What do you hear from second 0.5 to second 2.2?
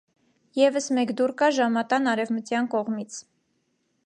Եվս մեկ դուռ կա ժամատան